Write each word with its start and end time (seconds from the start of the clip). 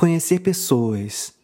conhecer 0.00 0.40
pessoas, 0.40 1.34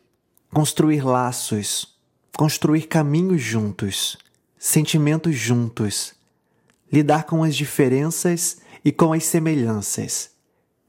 construir 0.51 1.05
laços, 1.05 1.95
construir 2.35 2.87
caminhos 2.87 3.43
juntos, 3.43 4.17
sentimentos 4.59 5.37
juntos, 5.37 6.15
lidar 6.91 7.25
com 7.25 7.45
as 7.45 7.55
diferenças 7.55 8.57
e 8.83 8.91
com 8.91 9.13
as 9.13 9.27
semelhanças, 9.27 10.31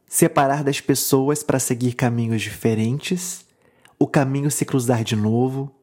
separar 0.08 0.64
das 0.64 0.80
pessoas 0.80 1.44
para 1.44 1.60
seguir 1.60 1.92
caminhos 1.92 2.42
diferentes, 2.42 3.46
o 4.00 4.08
caminho 4.08 4.50
se 4.50 4.64
cruzar 4.64 5.04
de 5.04 5.18
novo, 5.18 5.76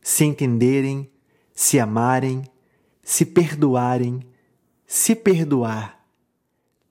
se 0.00 0.24
entenderem, 0.24 1.10
se 1.52 1.80
amarem, 1.80 2.44
se 3.02 3.26
perdoarem, 3.26 4.20
se 4.86 5.16
perdoar, 5.16 5.98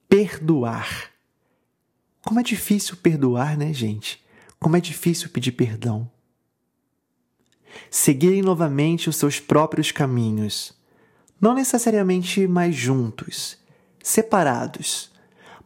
perdoar. 0.06 1.12
Como 2.20 2.40
é 2.40 2.42
difícil 2.42 2.94
perdoar, 2.98 3.56
né, 3.56 3.72
gente? 3.72 4.22
Como 4.64 4.78
é 4.78 4.80
difícil 4.80 5.28
pedir 5.28 5.52
perdão. 5.52 6.10
Seguirem 7.90 8.40
novamente 8.40 9.10
os 9.10 9.16
seus 9.16 9.38
próprios 9.38 9.92
caminhos, 9.92 10.72
não 11.38 11.52
necessariamente 11.52 12.46
mais 12.46 12.74
juntos, 12.74 13.58
separados, 14.02 15.12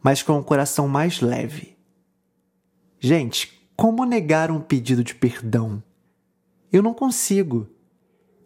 mas 0.03 0.21
com 0.21 0.37
o 0.37 0.43
coração 0.43 0.85
mais 0.89 1.21
leve. 1.21 1.77
Gente, 2.99 3.65
como 3.73 4.03
negar 4.03 4.51
um 4.51 4.59
pedido 4.59 5.01
de 5.01 5.15
perdão? 5.15 5.81
Eu 6.69 6.83
não 6.83 6.93
consigo. 6.93 7.69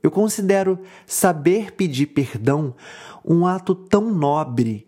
Eu 0.04 0.12
considero 0.12 0.80
saber 1.08 1.72
pedir 1.72 2.06
perdão 2.06 2.76
um 3.26 3.48
ato 3.48 3.74
tão 3.74 4.14
nobre. 4.14 4.86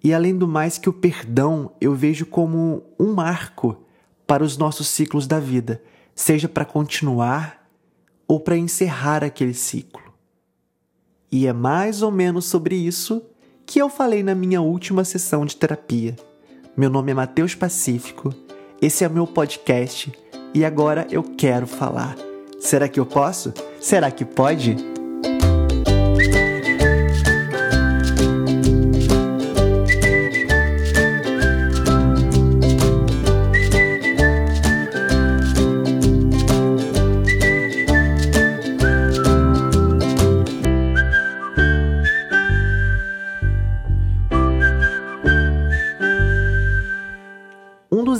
E 0.00 0.14
além 0.14 0.38
do 0.38 0.46
mais 0.46 0.78
que 0.78 0.88
o 0.88 0.92
perdão 0.92 1.74
eu 1.80 1.92
vejo 1.92 2.24
como 2.24 2.84
um 3.00 3.12
marco 3.12 3.84
para 4.30 4.44
os 4.44 4.56
nossos 4.56 4.86
ciclos 4.86 5.26
da 5.26 5.40
vida, 5.40 5.82
seja 6.14 6.48
para 6.48 6.64
continuar 6.64 7.68
ou 8.28 8.38
para 8.38 8.56
encerrar 8.56 9.24
aquele 9.24 9.52
ciclo. 9.52 10.14
E 11.32 11.48
é 11.48 11.52
mais 11.52 12.00
ou 12.00 12.12
menos 12.12 12.44
sobre 12.44 12.76
isso 12.76 13.24
que 13.66 13.80
eu 13.80 13.88
falei 13.88 14.22
na 14.22 14.32
minha 14.32 14.60
última 14.60 15.02
sessão 15.02 15.44
de 15.44 15.56
terapia. 15.56 16.14
Meu 16.76 16.88
nome 16.88 17.10
é 17.10 17.14
Matheus 17.14 17.56
Pacífico, 17.56 18.32
esse 18.80 19.02
é 19.02 19.08
o 19.08 19.12
meu 19.12 19.26
podcast 19.26 20.12
e 20.54 20.64
agora 20.64 21.08
eu 21.10 21.24
quero 21.24 21.66
falar. 21.66 22.14
Será 22.60 22.88
que 22.88 23.00
eu 23.00 23.06
posso? 23.06 23.52
Será 23.80 24.12
que 24.12 24.24
pode? 24.24 24.89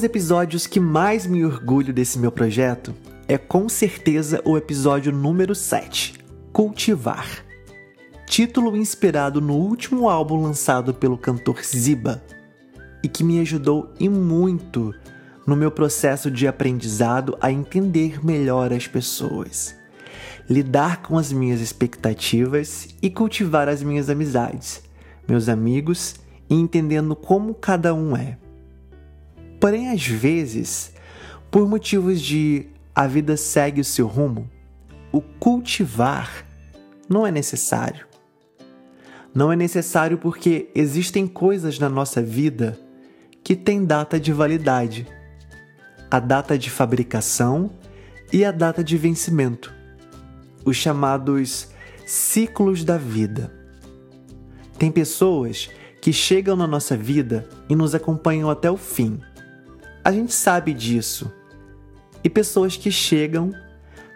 Dos 0.00 0.04
episódios 0.04 0.66
que 0.66 0.80
mais 0.80 1.26
me 1.26 1.44
orgulho 1.44 1.92
desse 1.92 2.18
meu 2.18 2.32
projeto 2.32 2.94
é 3.28 3.36
com 3.36 3.68
certeza 3.68 4.40
o 4.46 4.56
episódio 4.56 5.12
número 5.12 5.54
7, 5.54 6.14
Cultivar. 6.54 7.44
Título 8.24 8.74
inspirado 8.74 9.42
no 9.42 9.52
último 9.52 10.08
álbum 10.08 10.42
lançado 10.42 10.94
pelo 10.94 11.18
cantor 11.18 11.62
Ziba 11.62 12.24
e 13.04 13.08
que 13.08 13.22
me 13.22 13.40
ajudou 13.40 13.92
e 14.00 14.08
muito 14.08 14.94
no 15.46 15.54
meu 15.54 15.70
processo 15.70 16.30
de 16.30 16.48
aprendizado 16.48 17.36
a 17.38 17.52
entender 17.52 18.24
melhor 18.24 18.72
as 18.72 18.86
pessoas, 18.86 19.76
lidar 20.48 21.02
com 21.02 21.18
as 21.18 21.30
minhas 21.30 21.60
expectativas 21.60 22.88
e 23.02 23.10
cultivar 23.10 23.68
as 23.68 23.82
minhas 23.82 24.08
amizades, 24.08 24.82
meus 25.28 25.46
amigos 25.46 26.14
e 26.48 26.54
entendendo 26.54 27.14
como 27.14 27.52
cada 27.52 27.92
um 27.92 28.16
é. 28.16 28.39
Porém, 29.60 29.90
às 29.90 30.06
vezes, 30.06 30.92
por 31.50 31.68
motivos 31.68 32.22
de 32.22 32.66
a 32.94 33.06
vida 33.06 33.36
segue 33.36 33.82
o 33.82 33.84
seu 33.84 34.06
rumo, 34.06 34.50
o 35.12 35.20
cultivar 35.20 36.46
não 37.06 37.26
é 37.26 37.30
necessário. 37.30 38.06
Não 39.34 39.52
é 39.52 39.56
necessário 39.56 40.16
porque 40.16 40.70
existem 40.74 41.26
coisas 41.26 41.78
na 41.78 41.88
nossa 41.88 42.22
vida 42.22 42.80
que 43.44 43.54
têm 43.54 43.84
data 43.84 44.18
de 44.18 44.32
validade, 44.32 45.06
a 46.10 46.18
data 46.18 46.58
de 46.58 46.70
fabricação 46.70 47.70
e 48.32 48.44
a 48.44 48.50
data 48.50 48.82
de 48.82 48.96
vencimento, 48.96 49.72
os 50.64 50.76
chamados 50.76 51.68
ciclos 52.06 52.82
da 52.82 52.96
vida. 52.96 53.52
Tem 54.78 54.90
pessoas 54.90 55.70
que 56.00 56.12
chegam 56.12 56.56
na 56.56 56.66
nossa 56.66 56.96
vida 56.96 57.46
e 57.68 57.76
nos 57.76 57.94
acompanham 57.94 58.48
até 58.48 58.70
o 58.70 58.76
fim 58.76 59.20
a 60.04 60.12
gente 60.12 60.32
sabe 60.32 60.72
disso. 60.72 61.32
E 62.22 62.28
pessoas 62.28 62.76
que 62.76 62.90
chegam, 62.90 63.52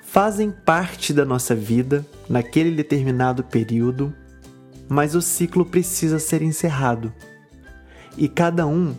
fazem 0.03 0.51
parte 0.51 1.13
da 1.13 1.25
nossa 1.25 1.55
vida 1.55 2.07
naquele 2.29 2.71
determinado 2.71 3.43
período, 3.45 4.15
mas 4.89 5.15
o 5.15 5.23
ciclo 5.23 5.65
precisa 5.65 6.19
ser 6.19 6.43
encerrado. 6.43 7.13
E 8.17 8.29
cada 8.29 8.67
um 8.67 8.95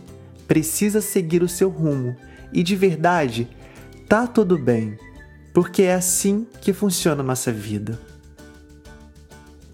precisa 0.46 1.00
seguir 1.00 1.42
o 1.42 1.48
seu 1.48 1.68
rumo. 1.68 2.16
E 2.52 2.62
de 2.62 2.76
verdade, 2.76 3.48
tá 4.08 4.26
tudo 4.26 4.58
bem, 4.58 4.96
porque 5.52 5.82
é 5.82 5.94
assim 5.94 6.46
que 6.60 6.72
funciona 6.72 7.22
a 7.22 7.26
nossa 7.26 7.50
vida. 7.52 7.98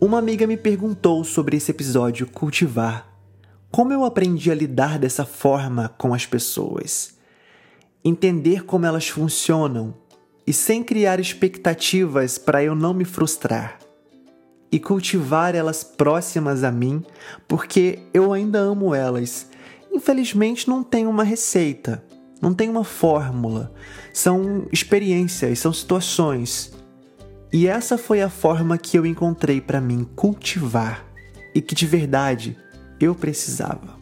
Uma 0.00 0.18
amiga 0.18 0.46
me 0.46 0.56
perguntou 0.56 1.22
sobre 1.24 1.56
esse 1.56 1.70
episódio 1.70 2.26
Cultivar 2.26 3.11
como 3.72 3.90
eu 3.90 4.04
aprendi 4.04 4.50
a 4.50 4.54
lidar 4.54 4.98
dessa 4.98 5.24
forma 5.24 5.88
com 5.96 6.12
as 6.12 6.26
pessoas? 6.26 7.14
Entender 8.04 8.66
como 8.66 8.84
elas 8.84 9.08
funcionam 9.08 9.94
e 10.46 10.52
sem 10.52 10.84
criar 10.84 11.18
expectativas 11.18 12.36
para 12.36 12.62
eu 12.62 12.74
não 12.74 12.92
me 12.92 13.06
frustrar. 13.06 13.78
E 14.70 14.78
cultivar 14.78 15.54
elas 15.54 15.82
próximas 15.82 16.62
a 16.64 16.70
mim, 16.70 17.02
porque 17.48 18.00
eu 18.12 18.34
ainda 18.34 18.58
amo 18.58 18.94
elas. 18.94 19.48
Infelizmente 19.90 20.68
não 20.68 20.82
tem 20.82 21.06
uma 21.06 21.24
receita, 21.24 22.04
não 22.42 22.52
tem 22.52 22.68
uma 22.68 22.84
fórmula. 22.84 23.72
São 24.12 24.66
experiências, 24.70 25.60
são 25.60 25.72
situações. 25.72 26.74
E 27.50 27.66
essa 27.66 27.96
foi 27.96 28.20
a 28.20 28.28
forma 28.28 28.76
que 28.76 28.98
eu 28.98 29.06
encontrei 29.06 29.62
para 29.62 29.80
mim 29.80 30.06
cultivar 30.14 31.06
e 31.54 31.62
que 31.62 31.74
de 31.74 31.86
verdade 31.86 32.58
eu 33.04 33.14
precisava. 33.14 33.98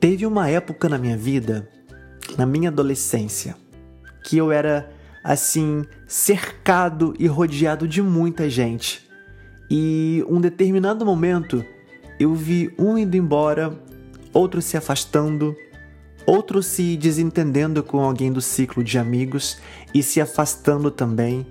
Teve 0.00 0.24
uma 0.24 0.48
época 0.48 0.88
na 0.88 0.96
minha 0.96 1.16
vida, 1.16 1.68
na 2.36 2.46
minha 2.46 2.70
adolescência, 2.70 3.56
que 4.24 4.36
eu 4.36 4.50
era 4.50 4.90
assim, 5.22 5.84
cercado 6.06 7.14
e 7.18 7.26
rodeado 7.26 7.86
de 7.86 8.00
muita 8.00 8.48
gente. 8.48 9.06
E 9.70 10.24
um 10.28 10.40
determinado 10.40 11.04
momento 11.04 11.64
eu 12.18 12.34
vi 12.34 12.72
um 12.78 12.96
indo 12.96 13.16
embora, 13.16 13.78
outro 14.32 14.62
se 14.62 14.76
afastando, 14.76 15.54
outro 16.26 16.62
se 16.62 16.96
desentendendo 16.96 17.82
com 17.82 18.00
alguém 18.00 18.32
do 18.32 18.40
ciclo 18.40 18.82
de 18.82 18.98
amigos 18.98 19.58
e 19.92 20.02
se 20.02 20.20
afastando 20.20 20.90
também. 20.90 21.46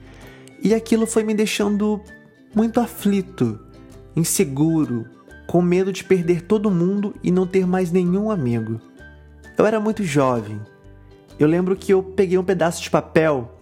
E 0.63 0.73
aquilo 0.73 1.05
foi 1.05 1.23
me 1.23 1.35
deixando 1.35 2.01
muito 2.55 2.79
aflito, 2.79 3.59
inseguro, 4.15 5.16
com 5.47 5.61
medo 5.61 5.93
de 5.93 6.03
perder 6.03 6.41
todo 6.41 6.69
mundo 6.69 7.15
e 7.23 7.31
não 7.31 7.47
ter 7.47 7.65
mais 7.65 7.91
nenhum 7.91 8.29
amigo. 8.29 8.79
Eu 9.57 9.65
era 9.65 9.79
muito 9.79 10.03
jovem. 10.03 10.59
Eu 11.39 11.47
lembro 11.47 11.75
que 11.75 11.93
eu 11.93 12.03
peguei 12.03 12.37
um 12.37 12.43
pedaço 12.43 12.81
de 12.83 12.89
papel 12.89 13.57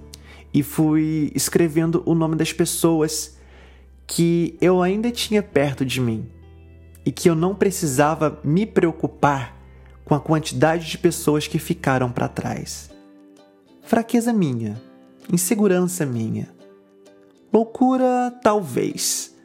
e 0.53 0.63
fui 0.63 1.31
escrevendo 1.35 2.01
o 2.05 2.15
nome 2.15 2.35
das 2.35 2.51
pessoas 2.51 3.37
que 4.07 4.57
eu 4.59 4.81
ainda 4.81 5.11
tinha 5.11 5.43
perto 5.43 5.85
de 5.85 6.01
mim 6.01 6.27
e 7.05 7.11
que 7.11 7.29
eu 7.29 7.35
não 7.35 7.53
precisava 7.53 8.39
me 8.43 8.65
preocupar 8.65 9.55
com 10.03 10.15
a 10.15 10.19
quantidade 10.19 10.89
de 10.89 10.97
pessoas 10.97 11.47
que 11.47 11.59
ficaram 11.59 12.11
para 12.11 12.27
trás. 12.27 12.89
Fraqueza 13.83 14.33
minha, 14.33 14.81
insegurança 15.31 16.05
minha, 16.05 16.49
loucura 17.53 18.33
talvez, 18.43 19.35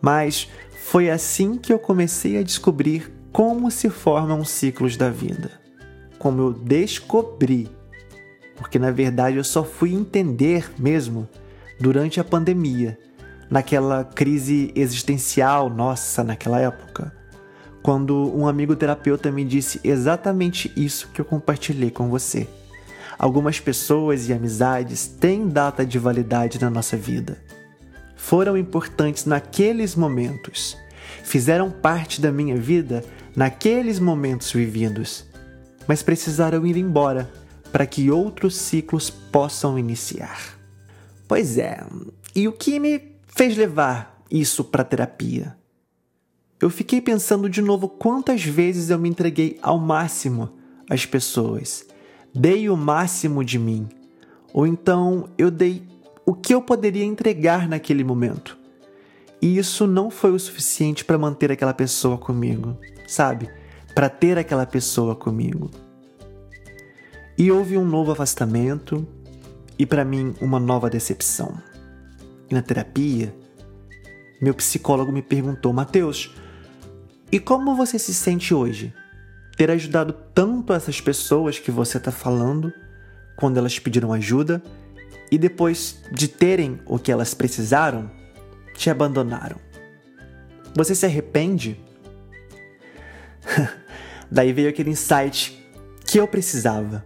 mas 0.00 0.48
foi 0.84 1.08
assim 1.08 1.56
que 1.56 1.72
eu 1.72 1.78
comecei 1.78 2.36
a 2.36 2.42
descobrir 2.42 3.10
como 3.32 3.70
se 3.70 3.88
formam 3.88 4.40
os 4.40 4.50
ciclos 4.50 4.94
da 4.94 5.08
vida. 5.08 5.50
Como 6.18 6.42
eu 6.42 6.52
descobri. 6.52 7.70
Porque 8.56 8.78
na 8.78 8.90
verdade 8.90 9.38
eu 9.38 9.44
só 9.44 9.64
fui 9.64 9.94
entender 9.94 10.70
mesmo 10.78 11.26
durante 11.80 12.20
a 12.20 12.24
pandemia, 12.24 12.98
naquela 13.48 14.04
crise 14.04 14.70
existencial 14.74 15.70
nossa 15.70 16.22
naquela 16.22 16.60
época, 16.60 17.10
quando 17.82 18.36
um 18.36 18.46
amigo 18.46 18.76
terapeuta 18.76 19.30
me 19.30 19.44
disse 19.44 19.80
exatamente 19.82 20.70
isso 20.76 21.08
que 21.14 21.22
eu 21.22 21.24
compartilhei 21.24 21.90
com 21.90 22.10
você. 22.10 22.46
Algumas 23.18 23.58
pessoas 23.58 24.28
e 24.28 24.32
amizades 24.32 25.06
têm 25.06 25.48
data 25.48 25.86
de 25.86 25.98
validade 25.98 26.60
na 26.60 26.68
nossa 26.68 26.96
vida. 26.96 27.38
Foram 28.22 28.56
importantes 28.56 29.26
naqueles 29.26 29.96
momentos. 29.96 30.76
Fizeram 31.24 31.72
parte 31.72 32.20
da 32.20 32.30
minha 32.30 32.56
vida 32.56 33.04
naqueles 33.34 33.98
momentos 33.98 34.52
vividos, 34.52 35.26
mas 35.88 36.04
precisaram 36.04 36.64
ir 36.64 36.76
embora 36.76 37.28
para 37.72 37.84
que 37.84 38.12
outros 38.12 38.56
ciclos 38.56 39.10
possam 39.10 39.76
iniciar. 39.76 40.56
Pois 41.26 41.58
é, 41.58 41.84
e 42.34 42.46
o 42.46 42.52
que 42.52 42.78
me 42.78 43.02
fez 43.26 43.56
levar 43.56 44.22
isso 44.30 44.62
para 44.62 44.84
terapia? 44.84 45.56
Eu 46.60 46.70
fiquei 46.70 47.00
pensando 47.00 47.50
de 47.50 47.60
novo 47.60 47.88
quantas 47.88 48.44
vezes 48.44 48.88
eu 48.88 49.00
me 49.00 49.08
entreguei 49.08 49.58
ao 49.60 49.80
máximo 49.80 50.48
às 50.88 51.04
pessoas, 51.04 51.84
dei 52.32 52.70
o 52.70 52.76
máximo 52.76 53.44
de 53.44 53.58
mim, 53.58 53.88
ou 54.54 54.64
então 54.64 55.28
eu 55.36 55.50
dei 55.50 55.91
o 56.24 56.34
que 56.34 56.54
eu 56.54 56.62
poderia 56.62 57.04
entregar 57.04 57.68
naquele 57.68 58.04
momento. 58.04 58.56
E 59.40 59.58
isso 59.58 59.86
não 59.86 60.10
foi 60.10 60.30
o 60.30 60.38
suficiente 60.38 61.04
para 61.04 61.18
manter 61.18 61.50
aquela 61.50 61.74
pessoa 61.74 62.16
comigo, 62.16 62.78
sabe? 63.08 63.50
Para 63.94 64.08
ter 64.08 64.38
aquela 64.38 64.64
pessoa 64.64 65.16
comigo. 65.16 65.70
E 67.36 67.50
houve 67.50 67.76
um 67.76 67.84
novo 67.84 68.12
afastamento 68.12 69.06
e 69.78 69.84
para 69.84 70.04
mim 70.04 70.34
uma 70.40 70.60
nova 70.60 70.88
decepção. 70.88 71.60
E 72.48 72.54
na 72.54 72.62
terapia, 72.62 73.34
meu 74.40 74.54
psicólogo 74.54 75.10
me 75.10 75.22
perguntou: 75.22 75.72
"Mateus, 75.72 76.32
e 77.32 77.40
como 77.40 77.74
você 77.74 77.98
se 77.98 78.14
sente 78.14 78.54
hoje? 78.54 78.94
Ter 79.56 79.70
ajudado 79.70 80.14
tanto 80.32 80.72
essas 80.72 81.00
pessoas 81.00 81.58
que 81.58 81.70
você 81.70 81.98
está 81.98 82.12
falando 82.12 82.72
quando 83.36 83.56
elas 83.56 83.78
pediram 83.78 84.12
ajuda 84.12 84.62
e 85.32 85.38
depois 85.38 85.98
de 86.12 86.28
terem 86.28 86.78
o 86.84 86.98
que 86.98 87.10
elas 87.10 87.32
precisaram, 87.32 88.10
te 88.76 88.90
abandonaram. 88.90 89.56
Você 90.76 90.94
se 90.94 91.06
arrepende? 91.06 91.80
Daí 94.30 94.52
veio 94.52 94.68
aquele 94.68 94.90
insight 94.90 95.58
que 96.06 96.20
eu 96.20 96.28
precisava. 96.28 97.02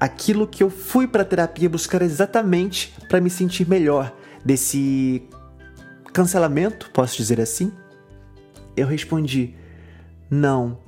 Aquilo 0.00 0.46
que 0.46 0.62
eu 0.62 0.70
fui 0.70 1.06
para 1.06 1.26
terapia 1.26 1.68
buscar 1.68 2.00
exatamente 2.00 2.94
para 3.06 3.20
me 3.20 3.28
sentir 3.28 3.68
melhor 3.68 4.16
desse 4.42 5.22
cancelamento, 6.10 6.90
posso 6.90 7.18
dizer 7.18 7.38
assim? 7.38 7.70
Eu 8.74 8.86
respondi: 8.86 9.54
Não, 10.30 10.78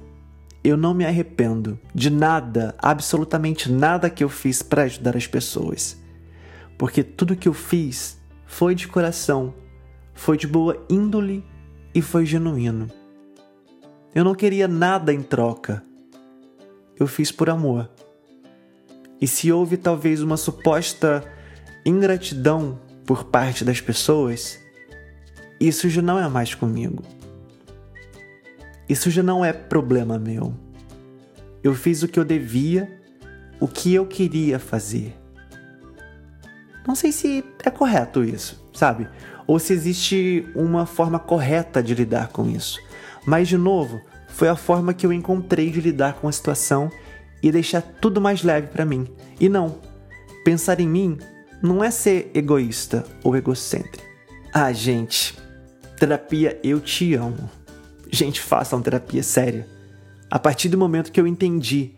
eu 0.65 0.79
não 0.79 0.95
me 0.95 1.05
arrependo 1.05 1.79
de 1.95 2.09
nada, 2.09 2.75
absolutamente 2.79 3.71
nada 3.71 4.09
que 4.09 4.25
eu 4.25 4.31
fiz 4.31 4.63
para 4.63 4.85
ajudar 4.85 5.15
as 5.15 5.27
pessoas. 5.27 6.03
Porque 6.79 7.03
tudo 7.03 7.37
que 7.37 7.49
eu 7.49 7.55
fiz 7.55 8.21
foi 8.47 8.75
de 8.75 8.89
coração 8.89 9.55
foi 10.15 10.37
de 10.37 10.47
boa 10.47 10.83
índole 10.89 11.45
e 11.95 12.01
foi 12.01 12.25
genuíno. 12.25 12.89
Eu 14.15 14.25
não 14.25 14.35
queria 14.35 14.69
nada 14.69 15.13
em 15.13 15.21
troca. 15.21 15.83
Eu 16.99 17.07
fiz 17.07 17.33
por 17.33 17.51
amor. 17.51 17.91
E 19.21 19.27
se 19.27 19.51
houve 19.51 19.77
talvez 19.77 20.23
uma 20.23 20.37
suposta 20.37 21.25
ingratidão 21.85 22.79
por 23.05 23.25
parte 23.25 23.65
das 23.65 23.81
pessoas, 23.81 24.59
isso 25.61 25.89
já 25.89 26.01
não 26.01 26.19
é 26.19 26.29
mais 26.29 26.55
comigo. 26.55 27.03
Isso 28.89 29.11
já 29.11 29.23
não 29.23 29.45
é 29.45 29.53
problema 29.53 30.19
meu. 30.19 30.55
Eu 31.63 31.75
fiz 31.75 32.03
o 32.03 32.09
que 32.09 32.19
eu 32.19 32.25
devia, 32.25 33.01
o 33.59 33.67
que 33.67 33.93
eu 33.95 34.07
queria 34.07 34.59
fazer. 34.59 35.15
Não 36.87 36.95
sei 36.95 37.13
se 37.13 37.45
é 37.65 37.71
correto 37.71 38.23
isso, 38.23 38.63
sabe? 38.73 39.09
ou 39.47 39.59
se 39.59 39.73
existe 39.73 40.47
uma 40.55 40.87
forma 40.87 41.19
correta 41.19 41.83
de 41.83 41.95
lidar 41.95 42.29
com 42.29 42.49
isso. 42.49 42.81
Mas, 43.27 43.49
de 43.49 43.57
novo, 43.57 44.01
foi 44.29 44.49
a 44.49 44.57
forma 44.57 44.95
que 44.95 45.07
eu 45.07 45.13
encontrei 45.13 45.71
de 45.71 45.81
lidar 45.81 46.15
com 46.15 46.29
a 46.29 46.33
situação 46.33 46.91
e 47.43 47.53
deixar 47.53 47.83
tudo 47.83 48.21
mais 48.21 48.43
leve 48.43 48.69
para 48.69 48.85
mim. 48.85 49.07
E 49.39 49.49
não, 49.49 49.79
pensar 50.45 50.81
em 50.81 50.89
mim 50.89 51.19
não 51.63 51.83
é 51.83 51.91
ser 51.91 52.31
egoísta 52.35 53.05
ou 53.23 53.37
egocêntrico. 53.37 54.05
Ah, 54.53 54.73
gente, 54.73 55.37
terapia 55.99 56.59
eu 56.63 56.81
te 56.81 57.15
amo. 57.15 57.51
Gente, 58.11 58.41
façam 58.41 58.81
terapia 58.81 59.23
séria. 59.23 59.67
A 60.31 60.39
partir 60.39 60.69
do 60.69 60.79
momento 60.79 61.13
que 61.13 61.21
eu 61.21 61.27
entendi 61.27 61.93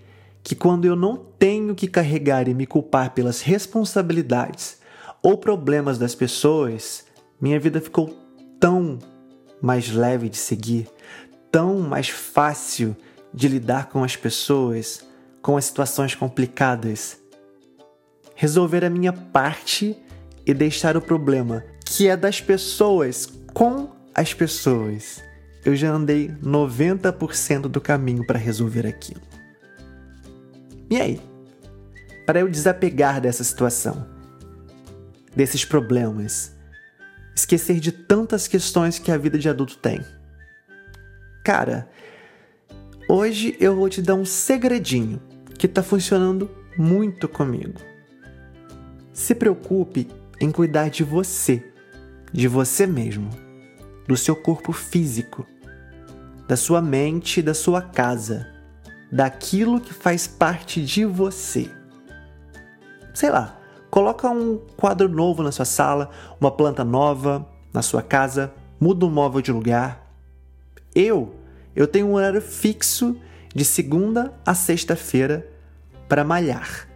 que 0.46 0.54
quando 0.54 0.84
eu 0.84 0.94
não 0.94 1.16
tenho 1.16 1.75
que 1.75 1.88
carregar 1.88 2.46
e 2.46 2.54
me 2.54 2.69
culpar 2.69 3.10
pelas 3.10 3.40
responsabilidades 3.40 4.78
ou 5.20 5.37
problemas 5.37 5.98
das 5.98 6.14
pessoas, 6.14 7.04
minha 7.40 7.58
vida 7.58 7.81
ficou 7.81 8.16
tão 8.60 9.00
mais 9.60 9.90
leve 9.90 10.28
de 10.28 10.37
seguir, 10.37 10.87
tão 11.50 11.81
mais 11.81 12.10
fácil 12.10 12.96
de 13.34 13.48
lidar 13.48 13.88
com 13.88 14.04
as 14.04 14.14
pessoas, 14.14 15.04
com 15.43 15.56
as 15.56 15.64
situações 15.64 16.14
complicadas. 16.14 17.19
Resolver 18.37 18.84
a 18.84 18.90
minha 18.90 19.12
parte 19.12 19.96
e 20.46 20.54
deixar 20.54 20.96
o 20.96 21.02
problema, 21.02 21.64
que 21.84 22.06
é 22.06 22.16
das 22.16 22.40
pessoas, 22.40 23.26
com 23.52 23.90
as 24.14 24.32
pessoas. 24.32 25.20
Eu 25.64 25.75
já 25.75 25.90
andei 25.90 26.28
90% 26.40 27.62
do 27.62 27.81
caminho 27.81 28.25
para 28.25 28.38
resolver 28.38 28.87
aquilo. 28.87 29.35
E 30.88 31.00
aí? 31.00 31.20
Para 32.24 32.40
eu 32.40 32.48
desapegar 32.48 33.20
dessa 33.20 33.44
situação, 33.44 34.06
desses 35.34 35.64
problemas, 35.64 36.52
esquecer 37.34 37.78
de 37.78 37.92
tantas 37.92 38.48
questões 38.48 38.98
que 38.98 39.12
a 39.12 39.18
vida 39.18 39.38
de 39.38 39.48
adulto 39.48 39.76
tem. 39.78 40.00
Cara, 41.44 41.88
hoje 43.08 43.56
eu 43.60 43.76
vou 43.76 43.88
te 43.88 44.00
dar 44.00 44.14
um 44.14 44.24
segredinho 44.24 45.20
que 45.58 45.66
está 45.66 45.82
funcionando 45.82 46.50
muito 46.76 47.28
comigo. 47.28 47.80
Se 49.12 49.34
preocupe 49.34 50.08
em 50.40 50.50
cuidar 50.50 50.90
de 50.90 51.04
você, 51.04 51.64
de 52.32 52.48
você 52.48 52.86
mesmo, 52.86 53.30
do 54.06 54.16
seu 54.16 54.36
corpo 54.36 54.72
físico, 54.72 55.46
da 56.46 56.56
sua 56.56 56.80
mente, 56.80 57.42
da 57.42 57.54
sua 57.54 57.82
casa, 57.82 58.56
daquilo 59.11 59.81
que 59.81 59.94
faz 59.94 60.26
parte 60.26 60.85
de 60.85 61.05
você. 61.05 61.70
Sei 63.14 63.31
lá, 63.31 63.56
Coloca 63.96 64.29
um 64.29 64.58
quadro 64.77 65.08
novo 65.08 65.43
na 65.43 65.51
sua 65.51 65.65
sala, 65.65 66.10
uma 66.39 66.51
planta 66.51 66.84
nova 66.84 67.48
na 67.72 67.81
sua 67.81 68.03
casa, 68.03 68.53
muda 68.79 69.06
um 69.06 69.10
móvel 69.10 69.41
de 69.41 69.51
lugar. 69.51 70.13
Eu, 70.94 71.34
eu 71.75 71.86
tenho 71.86 72.08
um 72.08 72.13
horário 72.13 72.43
fixo 72.43 73.17
de 73.55 73.65
segunda 73.65 74.34
a 74.44 74.55
sexta-feira 74.55 75.48
para 76.06 76.25
malhar. 76.25 76.86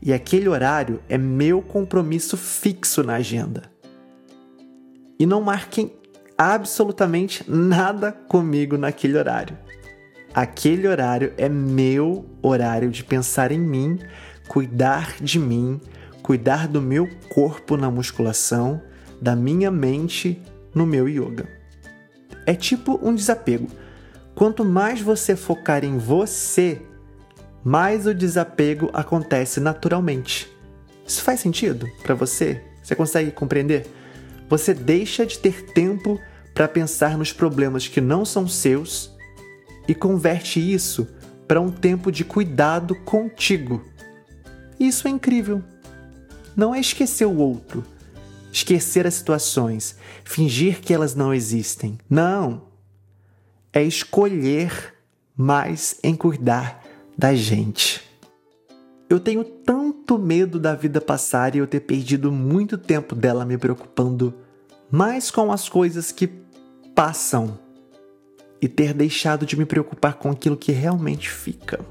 E 0.00 0.10
aquele 0.10 0.48
horário 0.48 1.02
é 1.06 1.18
meu 1.18 1.60
compromisso 1.60 2.38
fixo 2.38 3.02
na 3.02 3.16
agenda. 3.16 3.64
E 5.18 5.26
não 5.26 5.42
marquem 5.42 5.92
absolutamente 6.38 7.44
nada 7.46 8.10
comigo 8.10 8.78
naquele 8.78 9.18
horário. 9.18 9.58
Aquele 10.34 10.88
horário 10.88 11.34
é 11.36 11.48
meu 11.48 12.24
horário 12.42 12.90
de 12.90 13.04
pensar 13.04 13.52
em 13.52 13.58
mim, 13.58 13.98
cuidar 14.48 15.16
de 15.20 15.38
mim, 15.38 15.78
cuidar 16.22 16.66
do 16.66 16.80
meu 16.80 17.06
corpo 17.28 17.76
na 17.76 17.90
musculação, 17.90 18.80
da 19.20 19.36
minha 19.36 19.70
mente 19.70 20.40
no 20.74 20.86
meu 20.86 21.06
yoga. 21.06 21.46
É 22.46 22.54
tipo 22.54 22.98
um 23.02 23.14
desapego. 23.14 23.68
Quanto 24.34 24.64
mais 24.64 25.02
você 25.02 25.36
focar 25.36 25.84
em 25.84 25.98
você, 25.98 26.80
mais 27.62 28.06
o 28.06 28.14
desapego 28.14 28.88
acontece 28.94 29.60
naturalmente. 29.60 30.50
Isso 31.06 31.22
faz 31.22 31.40
sentido 31.40 31.86
para 32.02 32.14
você? 32.14 32.62
Você 32.82 32.94
consegue 32.94 33.30
compreender? 33.30 33.86
Você 34.48 34.72
deixa 34.72 35.26
de 35.26 35.38
ter 35.38 35.72
tempo 35.72 36.18
para 36.54 36.66
pensar 36.66 37.18
nos 37.18 37.32
problemas 37.32 37.86
que 37.86 38.00
não 38.00 38.24
são 38.24 38.48
seus 38.48 39.12
e 39.86 39.94
converte 39.94 40.60
isso 40.60 41.06
para 41.46 41.60
um 41.60 41.70
tempo 41.70 42.10
de 42.10 42.24
cuidado 42.24 42.94
contigo. 43.04 43.82
Isso 44.78 45.06
é 45.06 45.10
incrível 45.10 45.62
não 46.56 46.74
é 46.74 46.80
esquecer 46.80 47.24
o 47.24 47.36
outro, 47.36 47.84
esquecer 48.52 49.06
as 49.06 49.14
situações, 49.14 49.96
fingir 50.24 50.80
que 50.80 50.92
elas 50.92 51.14
não 51.14 51.32
existem. 51.32 51.98
Não. 52.08 52.62
É 53.72 53.82
escolher 53.82 54.94
mais 55.34 55.98
em 56.02 56.14
cuidar 56.14 56.84
da 57.16 57.34
gente. 57.34 58.02
Eu 59.08 59.18
tenho 59.18 59.44
tanto 59.44 60.18
medo 60.18 60.58
da 60.58 60.74
vida 60.74 61.00
passar 61.00 61.54
e 61.54 61.58
eu 61.58 61.66
ter 61.66 61.80
perdido 61.80 62.30
muito 62.30 62.76
tempo 62.76 63.14
dela 63.14 63.44
me 63.44 63.56
preocupando 63.56 64.34
mais 64.90 65.30
com 65.30 65.50
as 65.50 65.68
coisas 65.68 66.12
que 66.12 66.30
passam 66.94 67.58
e 68.62 68.68
ter 68.68 68.94
deixado 68.94 69.44
de 69.44 69.58
me 69.58 69.66
preocupar 69.66 70.14
com 70.14 70.30
aquilo 70.30 70.56
que 70.56 70.70
realmente 70.70 71.28
fica. 71.28 71.84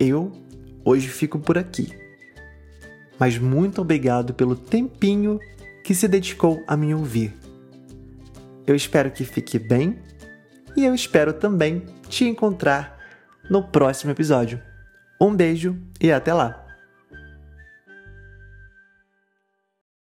Eu 0.00 0.32
hoje 0.84 1.06
fico 1.06 1.38
por 1.38 1.56
aqui. 1.56 1.96
Mas 3.16 3.38
muito 3.38 3.80
obrigado 3.80 4.34
pelo 4.34 4.56
tempinho 4.56 5.38
que 5.84 5.94
se 5.94 6.08
dedicou 6.08 6.60
a 6.66 6.76
me 6.76 6.92
ouvir. 6.92 7.32
Eu 8.66 8.74
espero 8.74 9.12
que 9.12 9.24
fique 9.24 9.60
bem 9.60 9.96
e 10.76 10.84
eu 10.84 10.92
espero 10.92 11.32
também 11.32 11.84
te 12.08 12.24
encontrar 12.24 12.98
no 13.48 13.62
próximo 13.62 14.10
episódio. 14.10 14.60
Um 15.20 15.36
beijo 15.36 15.78
e 16.00 16.10
até 16.10 16.34
lá! 16.34 16.63